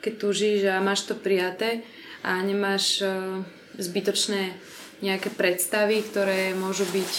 [0.05, 1.81] keď tu žiješ a máš to prijaté
[2.21, 3.41] a nemáš uh,
[3.81, 4.53] zbytočné
[5.01, 7.13] nejaké predstavy, ktoré môžu byť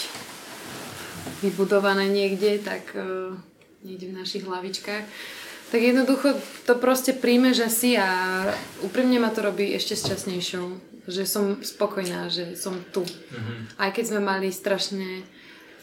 [1.42, 3.34] vybudované niekde, tak uh,
[3.82, 5.04] niekde v našich hlavičkách,
[5.74, 6.38] tak jednoducho
[6.70, 8.42] to proste príjmeš asi a
[8.86, 10.66] úprimne ma to robí ešte šťastnejšou,
[11.10, 13.02] že som spokojná, že som tu.
[13.02, 13.58] Mm-hmm.
[13.78, 15.26] Aj keď sme mali strašne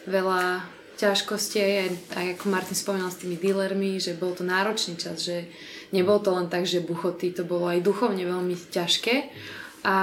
[0.04, 5.22] veľa ťažkosti, aj, aj ako Martin spomínal s tými dealermi, že bol to náročný čas,
[5.22, 5.46] že
[5.94, 9.30] nebol to len tak, že buchoty, to bolo aj duchovne veľmi ťažké
[9.86, 9.98] a,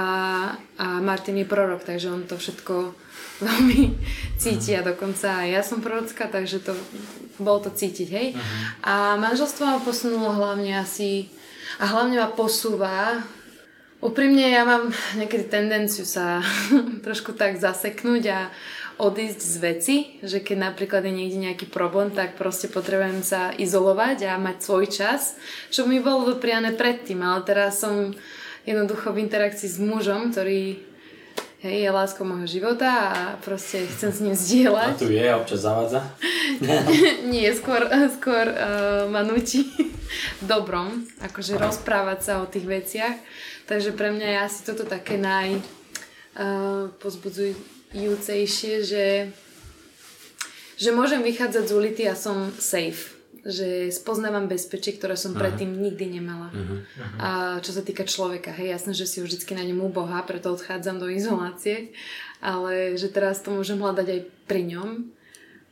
[0.80, 2.96] a Martin je prorok, takže on to všetko
[3.46, 3.92] veľmi
[4.40, 6.72] cíti a dokonca aj ja som prorocká, takže to
[7.36, 8.28] bolo to cítiť, hej.
[8.32, 8.64] Uh-huh.
[8.80, 11.28] A manželstvo ma posunulo hlavne asi
[11.76, 13.20] a hlavne ma posúva
[13.96, 16.44] Úprimne ja mám niekedy tendenciu sa
[17.04, 18.38] trošku tak zaseknúť a
[18.96, 24.24] odísť z veci, že keď napríklad je niekde nejaký problém, tak proste potrebujem sa izolovať
[24.24, 25.36] a mať svoj čas,
[25.68, 28.16] čo mi bolo dopriané predtým, ale teraz som
[28.64, 30.80] jednoducho v interakcii s mužom, ktorý
[31.60, 33.12] hej, je láskou môjho života a
[33.44, 34.96] proste chcem s ním zdieľať.
[34.96, 36.00] A tu je, občas zavádza?
[37.32, 37.84] Nie, skôr,
[38.16, 39.68] skôr uh, ma nutí
[40.40, 43.16] v dobrom, akože rozprávať sa o tých veciach.
[43.66, 49.06] Takže pre mňa je asi toto také naj uh, pozbudzuj, júcejšie, že,
[50.80, 55.38] že môžem vychádzať z ulity a som safe že spoznávam bezpečie, ktoré som uh-huh.
[55.46, 56.50] predtým nikdy nemala.
[56.50, 56.82] Uh-huh.
[57.22, 57.30] A
[57.62, 60.98] čo sa týka človeka, hej, jasné, že si ho vždy nájdem u Boha, preto odchádzam
[60.98, 61.94] do izolácie,
[62.42, 64.20] ale že teraz to môžem hľadať aj
[64.50, 64.88] pri ňom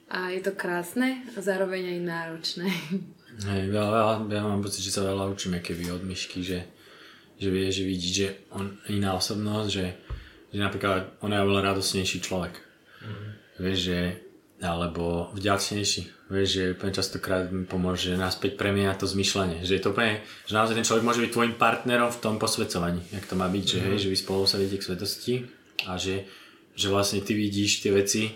[0.06, 2.70] a je to krásne a zároveň aj náročné.
[3.34, 6.70] Hej, veľa, ja mám pocit, že sa veľa učíme keby od myšky, že,
[7.42, 9.84] že vie, že vidí, že on iná osobnosť, že
[10.54, 12.62] že napríklad on je oveľa radosnejší človek.
[13.02, 13.28] Mm.
[13.58, 13.98] Vieš, že
[14.62, 16.30] alebo vďačnejší.
[16.30, 19.66] Vieš, že úplne častokrát mi pomôže naspäť premiať to zmyšľanie.
[19.66, 23.02] Že je to úplne, že naozaj ten človek môže byť tvojim partnerom v tom posvedcovaní.
[23.12, 23.70] Jak to má byť, mm.
[23.74, 25.34] že, hej, že vy spolu sa vidíte k svetosti
[25.90, 26.24] a že,
[26.78, 28.30] že vlastne ty vidíš tie veci,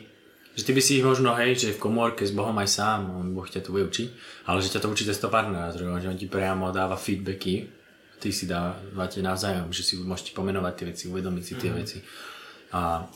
[0.59, 3.31] že ty by si ich možno, hej, že v komórke s Bohom aj sám, on
[3.31, 4.09] Boh ťa to bude učiť,
[4.51, 7.78] ale že ťa to učí cez to partnera, že on ti priamo dáva feedbacky
[8.19, 11.77] ty si dávate navzájom, že si môžete pomenovať tie veci, uvedomiť si tie mm.
[11.79, 11.99] veci.
[12.75, 13.07] A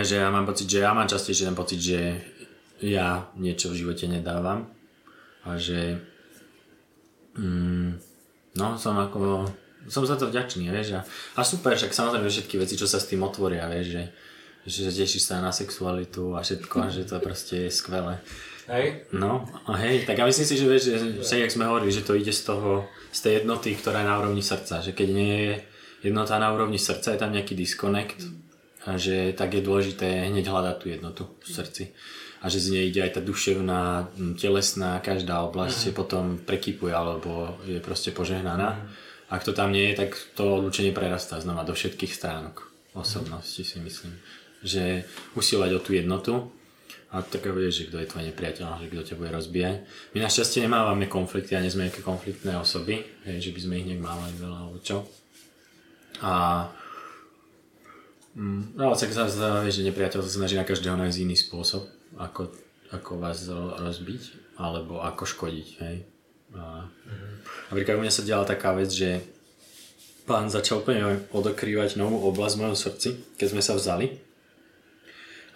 [0.00, 2.20] že ja mám pocit, že ja mám častejšie ten pocit, že
[2.80, 4.68] ja niečo v živote nedávam
[5.44, 6.00] a že
[7.36, 8.00] mm,
[8.56, 9.48] no som ako
[9.88, 11.00] som za to vďačný, vieš, a,
[11.36, 14.04] a super, však samozrejme všetky veci, čo sa s tým otvoria, vieš, že,
[14.68, 18.20] že tešíš sa na sexualitu a všetko a že to proste je skvelé.
[18.68, 19.08] Hej.
[19.16, 20.82] No, a hej, tak ja myslím si, že vieš,
[21.24, 24.18] že, jak sme hovorili, že to ide z toho, z tej jednoty, ktorá je na
[24.20, 25.54] úrovni srdca, že keď nie je
[26.04, 28.20] jednota na úrovni srdca, je tam nejaký disconnect
[28.86, 31.82] a že tak je dôležité hneď hľadať tú jednotu v srdci
[32.40, 34.08] a že z nej ide aj tá duševná,
[34.40, 35.94] telesná, každá oblasť mm.
[35.94, 38.80] potom prekypuje alebo je proste požehnaná.
[38.80, 38.84] Mm.
[39.30, 42.64] Ak to tam nie je, tak to odlučenie prerastá znova do všetkých stránok
[42.96, 44.16] osobnosti si myslím.
[44.64, 45.04] Že
[45.36, 46.32] usilovať o tú jednotu
[47.10, 49.82] a tak vieš, že kto je tvoj nepriateľ, že kto ťa bude rozbíjať.
[50.14, 53.86] My našťastie nemávame konflikty a nie sme nejaké konfliktné osoby, hej, že by sme ich
[53.90, 55.02] nejak mali veľa alebo čo.
[56.22, 56.64] A
[58.38, 61.82] mm, no, tak sa zdá, že nepriateľ sa snaží na každého nájsť iný spôsob,
[62.14, 62.54] ako,
[62.94, 63.42] ako vás
[63.82, 66.06] rozbiť, alebo ako škodiť, hej.
[66.54, 66.86] A,
[67.74, 69.18] napríklad u mňa sa diala taká vec, že
[70.30, 74.29] pán začal úplne odokrývať novú oblasť v mojom srdci, keď sme sa vzali.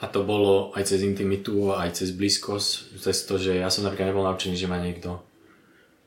[0.02, 4.10] A to bolo aj cez intimitu, aj cez blízkosť, cez to, že ja som napríklad
[4.10, 5.22] nebol naučený, že ma niekto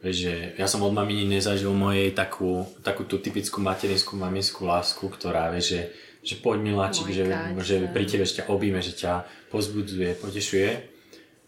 [0.04, 5.50] že ja som od maminy nezažil mojej takú, takú tú typickú materinskú maminskú lásku, ktorá
[5.50, 5.82] vie, že,
[6.21, 7.26] že poď miláčik, že,
[7.65, 10.69] že pri tebe ťa obíme, že ťa pozbudzuje, potešuje.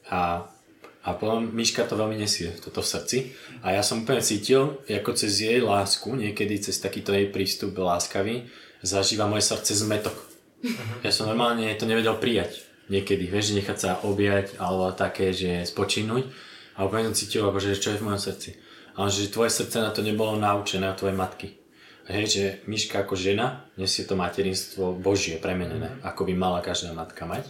[0.09, 0.49] A,
[1.05, 3.17] a potom Miška to veľmi nesie, toto v srdci.
[3.61, 8.49] A ja som úplne cítil, ako cez jej lásku, niekedy cez takýto jej prístup láskavý,
[8.81, 10.28] zažíva moje srdce zmetok.
[10.59, 10.99] Uh-huh.
[11.05, 16.25] Ja som normálne to nevedel prijať niekedy, vieš, nechať sa objať alebo také, že spočinúť
[16.75, 18.57] a úplne som cítil, že čo je v mojom srdci.
[18.97, 21.55] Ale že tvoje srdce na to nebolo naučené a tvoje matky.
[22.09, 26.09] Hej, že Miška ako žena nesie to materinstvo Božie premenené, mm.
[26.09, 27.45] ako by mala každá matka mať.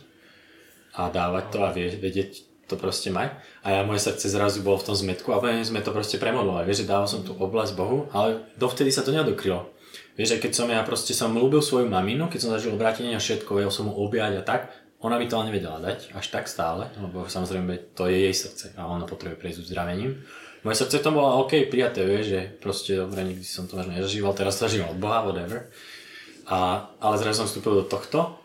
[0.99, 3.33] A dávať to a vedieť to proste mať.
[3.63, 6.67] A ja moje srdce zrazu bolo v tom zmetku a úplne sme to proste premodlovali.
[6.67, 9.71] Vieš, že dával som tú oblasť Bohu, ale dovtedy sa to neodokrylo.
[10.19, 13.23] Vieš, že keď som ja proste som ľúbil svoju maminu, keď som zažil obrátenie a
[13.23, 14.67] všetko, vedel som mu objať a tak,
[14.99, 18.75] ona by to ale nevedela dať až tak stále, lebo samozrejme to je jej srdce
[18.75, 20.19] a ona potrebuje prejsť uzdravením.
[20.67, 24.35] Moje srdce to bolo OK, prijaté, vie, že proste dobre, nikdy som to možno nezažíval,
[24.35, 25.71] teraz to zažívam od Boha, whatever.
[26.51, 28.35] A, ale zrazu som vstúpil do tohto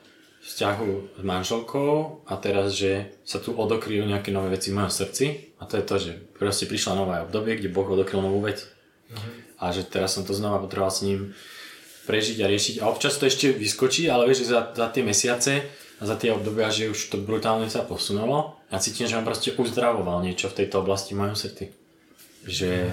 [0.47, 5.59] vzťahu s manželkou a teraz, že sa tu odokryjú nejaké nové veci v mojom srdci
[5.59, 8.63] a to je to, že proste prišla nové obdobie, kde Boh odokryl novú vec.
[9.11, 9.19] Uh-huh.
[9.59, 11.35] A že teraz som to znova potreboval s ním
[12.05, 12.75] prežiť a riešiť.
[12.81, 15.65] A občas to ešte vyskočí, ale vieš, že za, za tie mesiace
[15.99, 19.57] a za tie obdobia, že už to brutálne sa posunulo a cítim, že on proste
[19.57, 21.65] uzdravoval niečo v tejto oblasti v mojom srdci.
[22.45, 22.93] Že...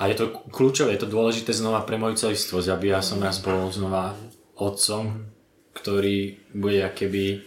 [0.00, 3.38] A je to kľúčové, je to dôležité znova pre moju celistvosť, aby ja som raz
[3.38, 4.18] bol znova
[4.58, 5.30] otcom,
[5.76, 7.44] ktorý bude keby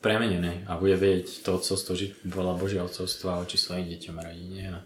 [0.00, 4.22] premenený a bude vedieť to otcovstvo, že bola Božia otcovstvo a oči svojim deťom a
[4.24, 4.60] rodine.
[4.72, 4.78] A...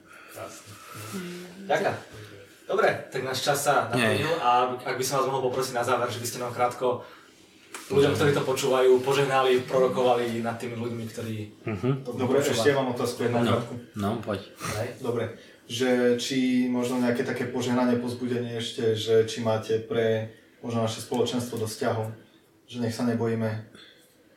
[1.70, 2.23] Ďakujem.
[2.64, 6.08] Dobre, tak náš čas sa naplnil a ak by som vás mohol poprosiť na záver,
[6.08, 7.04] že by ste nám krátko
[7.92, 11.92] ľuďom, ktorí to počúvajú, požehnali, prorokovali nad tými ľuďmi, ktorí uh-huh.
[12.00, 12.56] to Dobre, počúvajú.
[12.56, 13.60] ešte ja mám otázku jednu no,
[14.00, 14.40] no, poď.
[15.04, 15.36] Dobre,
[15.68, 20.32] že či možno nejaké také požehnanie, pozbudenie ešte, že či máte pre
[20.64, 22.16] možno naše spoločenstvo do vzťahov,
[22.64, 23.68] že nech sa nebojíme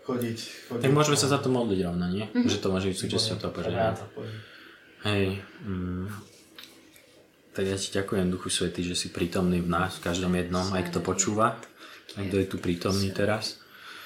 [0.03, 0.37] chodiť.
[0.67, 2.27] chodiť tak môžeme sa za to modliť rovno, nie?
[2.27, 2.51] Mm-hmm.
[2.51, 3.95] Že to môže byť súčasťou toho požehnania.
[5.07, 6.07] Hej, mm,
[7.57, 10.93] tak ja ti ďakujem, Duchu Svetý, že si prítomný v nás, v každom jednom, aj
[10.93, 11.57] kto počúva
[12.13, 13.57] a kto je tu prítomný teraz.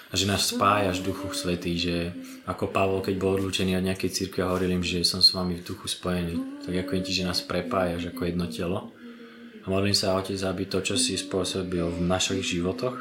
[0.07, 2.15] A že nás spájaš Duchu Svetý, že
[2.47, 5.59] ako Pavol, keď bol odlúčený od nejakej cirkvi a hovoril im, že som s vami
[5.59, 8.95] v duchu spojený, tak ďakujem ti, že nás prepájaš ako jedno telo.
[9.61, 12.95] A modlím sa, Otec, aby to, čo si spôsobil v našich životoch,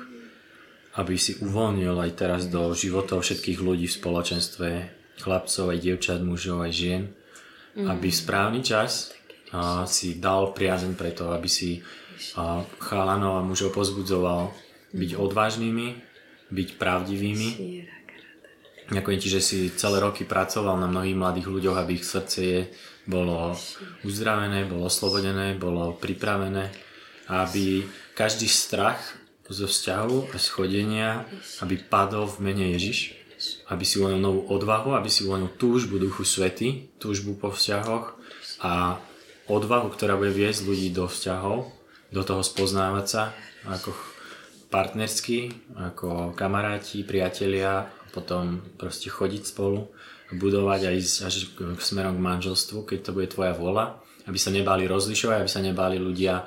[0.99, 4.69] aby si uvoľnil aj teraz do životov všetkých ľudí v spoločenstve,
[5.23, 7.03] chlapcov, aj dievčat, mužov, aj žien,
[7.79, 9.15] aby v správny čas
[9.53, 11.81] a, si dal priazeň preto, aby si
[12.37, 14.51] a, chalanov a mužov pozbudzoval
[14.91, 15.89] byť odvážnymi,
[16.51, 17.49] byť pravdivými.
[18.91, 22.61] Ďakujem ti, že si celé roky pracoval na mnohých mladých ľuďoch, aby ich srdce je,
[23.07, 23.55] bolo
[24.03, 26.75] uzdravené, bolo oslobodené, bolo pripravené,
[27.31, 27.87] aby
[28.19, 28.99] každý strach
[29.47, 31.27] zo vzťahu a schodenia,
[31.63, 33.15] aby padol v mene Ježiš,
[33.71, 38.19] aby si uvolnil novú odvahu, aby si uvolnil túžbu Duchu Svety, túžbu po vzťahoch
[38.63, 38.99] a
[39.51, 41.67] odvahu, ktorá bude viesť ľudí do vzťahov,
[42.15, 43.23] do toho spoznávať sa,
[43.67, 43.91] ako
[44.71, 49.91] partnerský, ako kamaráti, priatelia, potom proste chodiť spolu,
[50.31, 53.99] budovať aj až k smerom k manželstvu, keď to bude tvoja vola,
[54.31, 56.47] aby sa nebali rozlišovať, aby sa nebali ľudia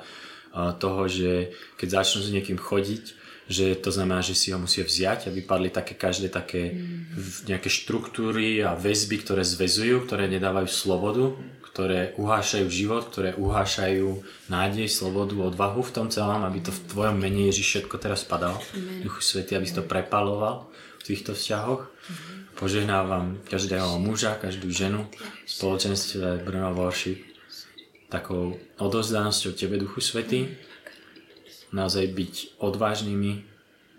[0.80, 3.04] toho, že keď začnú s niekým chodiť,
[3.44, 6.72] že to znamená, že si ho musia vziať, aby padli také každé také
[7.44, 11.36] nejaké štruktúry a väzby, ktoré zväzujú, ktoré nedávajú slobodu,
[11.74, 17.18] ktoré uhášajú život, ktoré uhášajú nádej, slobodu, odvahu v tom celom, aby to v tvojom
[17.18, 18.62] mene Ježiš všetko teraz padalo.
[19.02, 21.90] Duchu Svety, aby si to prepaloval v týchto vzťahoch.
[22.54, 27.34] Požehnávam každého muža, každú ženu v spoločenstve Brno Worship
[28.14, 30.54] takou odozdanosťou Tebe, Duchu Svety.
[31.74, 33.42] Naozaj byť odvážnymi,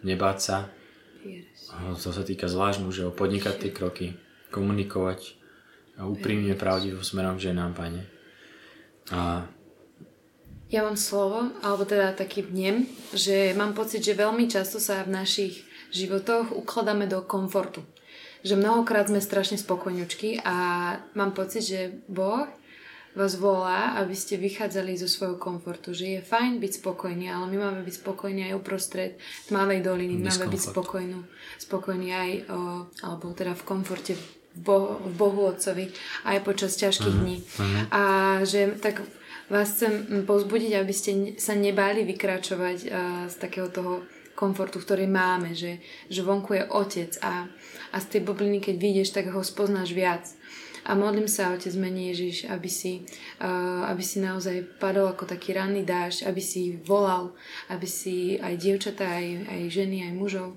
[0.08, 0.58] nebáť sa,
[2.00, 4.08] to sa týka zvlášť mužov, podnikať tie kroky,
[4.56, 5.35] komunikovať,
[5.96, 8.04] a úprimne pravdivo smerom k ženám, Pane.
[9.16, 9.48] A
[10.74, 15.14] ja mám slovo, alebo teda taký vnem, že mám pocit, že veľmi často sa v
[15.14, 15.62] našich
[15.94, 17.86] životoch ukladáme do komfortu.
[18.42, 20.56] Že mnohokrát sme strašne spokojňučky a
[21.14, 21.80] mám pocit, že
[22.10, 22.50] Boh
[23.16, 25.96] vás volá, aby ste vychádzali zo svojho komfortu.
[25.96, 29.12] Že je fajn byť spokojný, ale my máme byť spokojní aj uprostred
[29.48, 30.20] tmavej doliny.
[30.20, 31.18] Máme byť spokojní,
[31.62, 32.60] spokojní aj, o,
[33.06, 34.14] alebo teda v komforte
[34.62, 35.92] Bohu, v Bohu Otcovi
[36.24, 37.38] aj počas ťažkých dní.
[37.92, 38.04] A
[38.48, 39.04] že tak
[39.50, 42.90] vás chcem pozbudiť, aby ste sa nebáli vykračovať uh,
[43.30, 44.02] z takého toho
[44.36, 45.80] komfortu, ktorý máme, že,
[46.12, 47.48] že vonku je Otec a,
[47.94, 50.28] a z tej bubliny, keď vyjdeš, tak ho spoznáš viac.
[50.86, 53.08] A modlím sa, Otec, mení Ježiš, aby si,
[53.42, 57.34] uh, aby si naozaj padol ako taký ranný dážď, aby si volal,
[57.74, 60.50] aby si aj dievčatá, aj, aj ženy, aj mužov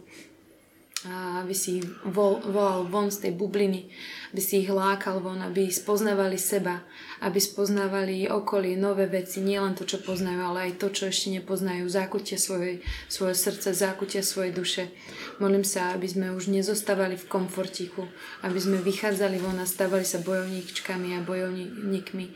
[1.06, 1.78] aby si
[2.10, 3.86] vol, volal von z tej bubliny,
[4.34, 6.82] aby si ich lákal von, aby spoznávali seba,
[7.22, 11.86] aby spoznávali okolie, nové veci, nielen to, čo poznajú, ale aj to, čo ešte nepoznajú,
[11.86, 14.90] zákutie svoje, svoje srdce, zákutie svojej duše.
[15.38, 18.02] Modlím sa, aby sme už nezostávali v komfortiku,
[18.42, 22.26] aby sme vychádzali von a stávali sa bojovníčkami a bojovníkmi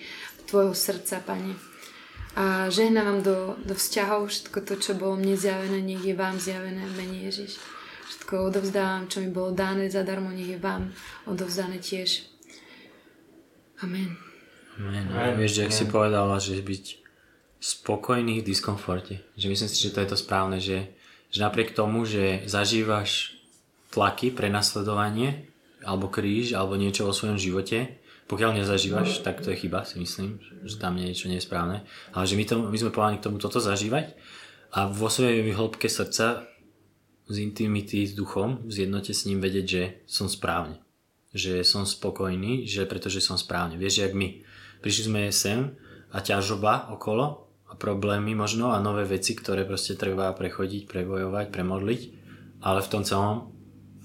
[0.46, 1.58] Tvojho srdca, Pane.
[2.38, 6.86] A žehnám vám do, do vzťahov všetko to, čo bolo mne zjavené, je vám zjavené,
[6.94, 7.81] mene Ježiš
[8.12, 10.92] všetko odovzdávam, čo mi bolo dané zadarmo, nech je vám
[11.24, 12.28] odovzdané tiež.
[13.80, 14.12] Amen.
[14.76, 15.08] Amen.
[15.08, 15.40] Amen.
[15.40, 16.84] Vieš, že ak si povedala, že byť
[17.62, 19.24] spokojný v diskomforte.
[19.40, 20.92] Že myslím si, že to je to správne, že,
[21.32, 23.38] že napriek tomu, že zažívaš
[23.94, 25.48] tlaky, pre nasledovanie,
[25.84, 30.40] alebo kríž, alebo niečo vo svojom živote, pokiaľ nezažívaš, tak to je chyba, si myslím,
[30.64, 31.84] že tam niečo nie je správne.
[32.16, 34.16] Ale že my, to, my sme povedali k tomu toto zažívať
[34.72, 36.48] a vo svojej hĺbke srdca
[37.32, 40.76] z intimity s duchom, v zjednote s ním vedieť, že som správne.
[41.32, 43.80] Že som spokojný, že pretože som správne.
[43.80, 44.44] Vieš, jak my.
[44.84, 45.72] Prišli sme sem
[46.12, 52.00] a ťažoba okolo a problémy možno a nové veci, ktoré proste treba prechodiť, prebojovať, premodliť.
[52.60, 53.48] Ale v tom celom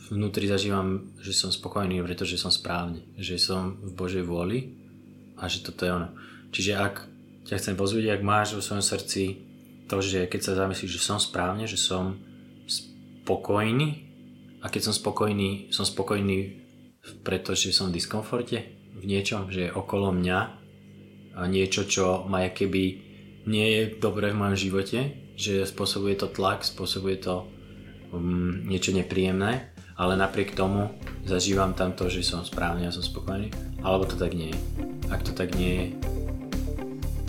[0.07, 3.03] vnútri zažívam, že som spokojný, pretože som správne.
[3.19, 4.79] Že som v Božej vôli
[5.35, 6.09] a že toto je ono.
[6.55, 6.95] Čiže ak
[7.43, 9.43] ťa chcem pozvať, ak máš vo svojom srdci
[9.87, 12.19] to, že keď sa zamyslíš, že som správne, že som
[13.27, 14.07] spokojný?
[14.63, 16.63] A keď som spokojný, som spokojný
[17.27, 18.71] pretože som v diskomforte?
[18.95, 20.39] V niečom, že je okolo mňa?
[21.51, 22.83] Niečo, čo ma keby
[23.51, 24.99] nie je dobré v mojom živote,
[25.35, 27.45] že spôsobuje to tlak, spôsobuje to
[28.15, 30.89] um, niečo nepríjemné, ale napriek tomu
[31.27, 33.53] zažívam tam to, že som správny a som spokojný,
[33.85, 34.59] alebo to tak nie je.
[35.13, 35.85] Ak to tak nie je,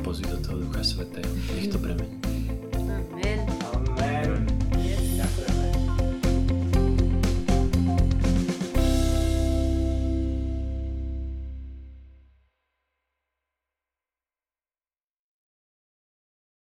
[0.00, 2.37] pozvi do toho Ducha Svetého, nech to premení.